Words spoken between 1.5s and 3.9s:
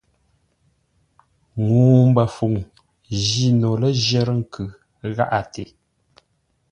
Ŋuu mbəfuŋ jî no lə̂